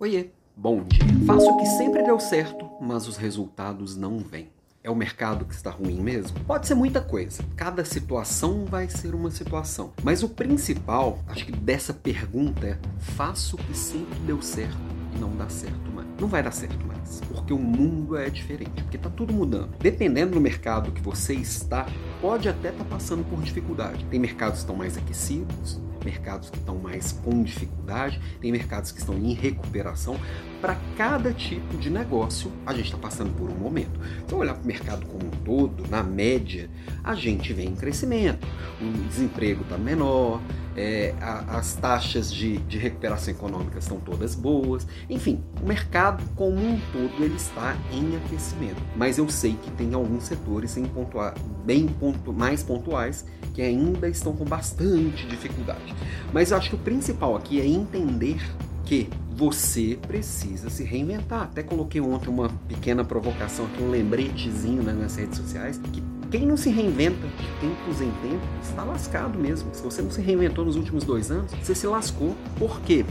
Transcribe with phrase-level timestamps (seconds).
[0.00, 1.02] Oiê, bom dia.
[1.26, 4.48] Faço o que sempre deu certo, mas os resultados não vêm.
[4.80, 6.38] É o mercado que está ruim mesmo?
[6.44, 7.42] Pode ser muita coisa.
[7.56, 9.92] Cada situação vai ser uma situação.
[10.04, 15.36] Mas o principal, acho que dessa pergunta é: faço o que sempre deu certo não
[15.36, 16.08] dá certo mais.
[16.20, 19.70] Não vai dar certo mais, porque o mundo é diferente, porque está tudo mudando.
[19.78, 21.86] Dependendo do mercado que você está,
[22.20, 24.04] pode até estar tá passando por dificuldade.
[24.06, 28.98] Tem mercados que estão mais aquecidos, mercados que estão mais com dificuldade, tem mercados que
[28.98, 30.18] estão em recuperação.
[30.60, 34.00] Para cada tipo de negócio, a gente está passando por um momento.
[34.28, 36.68] Eu olhar para o mercado como um todo, na média,
[37.04, 38.44] a gente vem em crescimento,
[38.80, 40.40] o desemprego está menor,
[40.76, 46.56] é, a, as taxas de, de recuperação econômica estão todas boas, enfim, o mercado como
[46.56, 48.82] um todo ele está em aquecimento.
[48.96, 54.08] Mas eu sei que tem alguns setores em pontuar, bem pontu, mais pontuais que ainda
[54.08, 55.94] estão com bastante dificuldade.
[56.32, 58.40] Mas eu acho que o principal aqui é entender
[58.88, 59.06] que
[59.36, 61.42] você precisa se reinventar.
[61.42, 66.56] Até coloquei ontem uma pequena provocação aqui, um lembretezinho nas redes sociais, que quem não
[66.56, 69.68] se reinventa de tempos em tempos está lascado mesmo.
[69.74, 72.34] Se você não se reinventou nos últimos dois anos, você se lascou.
[72.58, 73.04] Por quê?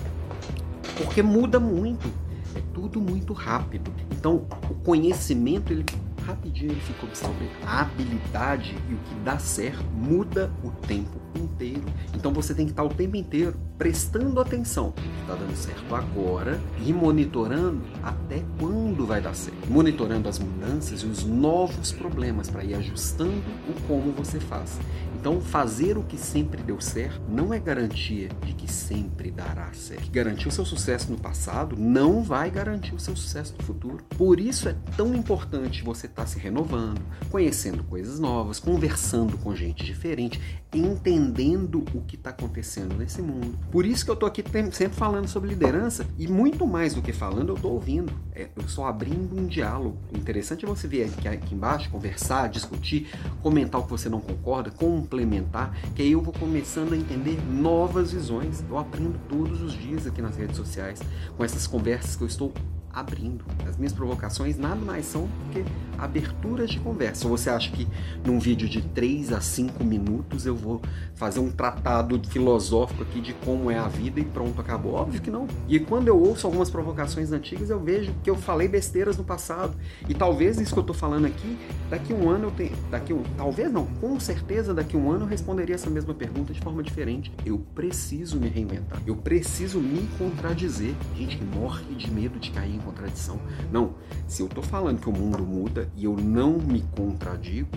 [0.97, 2.07] Porque muda muito.
[2.55, 3.91] É tudo muito rápido.
[4.11, 5.85] Então, o conhecimento ele
[6.27, 7.55] rapidinho ele fica obsoleto.
[7.65, 11.83] A habilidade e o que dá certo muda o tempo inteiro.
[12.13, 14.93] Então você tem que estar o tempo inteiro prestando atenção.
[15.21, 19.69] Está dando certo agora e monitorando até quando vai dar certo.
[19.69, 24.79] Monitorando as mudanças e os novos problemas para ir ajustando o como você faz.
[25.19, 30.03] Então, fazer o que sempre deu certo não é garantia de que sempre dará certo.
[30.03, 34.03] Que garantiu seu sucesso no passado não vai garantir o seu sucesso no futuro.
[34.17, 37.01] Por isso é tão importante você estar tá se renovando,
[37.31, 40.39] conhecendo coisas novas, conversando com gente diferente,
[40.73, 43.57] entendendo o que está acontecendo nesse mundo.
[43.71, 47.13] Por isso que eu estou aqui sempre falando sobre liderança e muito mais do que
[47.13, 48.11] falando, eu estou ouvindo.
[48.35, 49.97] É, eu estou abrindo um diálogo.
[50.13, 53.07] O interessante é você vir aqui, aqui embaixo, conversar, discutir,
[53.41, 58.11] comentar o que você não concorda, complementar, que aí eu vou começando a entender novas
[58.11, 58.63] visões.
[58.67, 60.99] Eu aprendo todos os dias aqui nas redes sociais
[61.37, 62.51] com essas conversas que eu estou
[62.99, 63.45] abrindo.
[63.67, 65.63] As minhas provocações nada mais são do que
[65.97, 67.27] aberturas de conversa.
[67.27, 67.87] Ou você acha que
[68.25, 70.81] num vídeo de 3 a 5 minutos eu vou
[71.15, 74.93] fazer um tratado filosófico aqui de como é a vida e pronto, acabou?
[74.93, 75.47] Óbvio que não.
[75.67, 79.75] E quando eu ouço algumas provocações antigas, eu vejo que eu falei besteiras no passado.
[80.07, 81.57] E talvez isso que eu estou falando aqui,
[81.89, 82.75] daqui um ano eu tenho.
[82.89, 86.59] Daqui um, talvez não, com certeza daqui um ano eu responderia essa mesma pergunta de
[86.61, 87.31] forma diferente.
[87.45, 89.01] Eu preciso me reinventar.
[89.05, 90.95] Eu preciso me contradizer.
[91.15, 93.39] Gente morre de medo de cair em contradição.
[93.71, 93.91] Não.
[94.27, 97.69] Se eu estou falando que o mundo muda, e eu não me contradigo,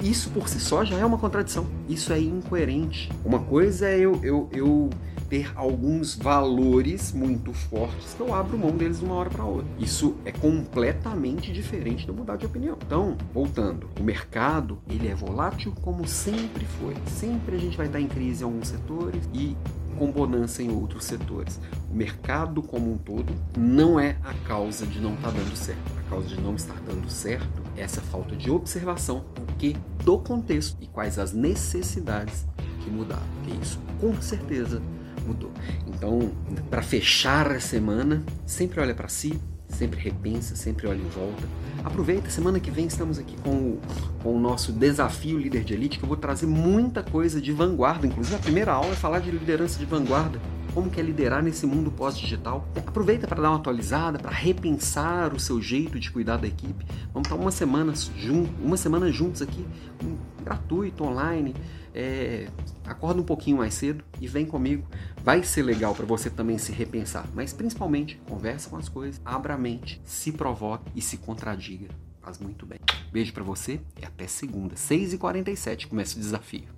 [0.00, 1.66] isso por si só já é uma contradição.
[1.88, 3.10] Isso é incoerente.
[3.24, 4.90] Uma coisa é eu, eu, eu
[5.32, 9.66] ter alguns valores muito fortes que eu abro mão deles de uma hora para outra.
[9.78, 12.76] Isso é completamente diferente de mudar de opinião.
[12.84, 16.94] Então, voltando, o mercado ele é volátil como sempre foi.
[17.06, 19.56] Sempre a gente vai estar em crise em alguns setores e
[19.98, 21.60] com bonança em outros setores.
[21.90, 25.92] O mercado como um todo não é a causa de não estar tá dando certo.
[25.98, 30.18] A causa de não estar dando certo é essa falta de observação do que do
[30.18, 32.46] contexto e quais as necessidades
[32.82, 33.22] que mudaram.
[33.44, 34.82] Que isso com certeza
[35.26, 35.50] mudou.
[35.86, 36.32] Então,
[36.68, 39.38] para fechar a semana, sempre olha para si,
[39.74, 41.42] sempre repensa, sempre olha em volta.
[41.84, 43.80] Aproveita, semana que vem estamos aqui com o,
[44.22, 48.06] com o nosso desafio líder de elite, que eu vou trazer muita coisa de vanguarda.
[48.06, 50.38] Inclusive, a primeira aula é falar de liderança de vanguarda.
[50.72, 52.66] Como que é liderar nesse mundo pós-digital?
[52.76, 56.86] Aproveita para dar uma atualizada, para repensar o seu jeito de cuidar da equipe.
[57.12, 59.66] Vamos estar uma semana, jun uma semana juntos aqui,
[60.42, 61.54] gratuito, online.
[61.94, 62.48] É,
[62.86, 64.86] acorda um pouquinho mais cedo e vem comigo.
[65.22, 69.54] Vai ser legal para você também se repensar, mas principalmente conversa com as coisas, abra
[69.54, 71.88] a mente, se provoque e se contradiga.
[72.20, 72.78] Faz muito bem.
[73.12, 76.68] Beijo para você e até segunda, 6h47 começa o desafio.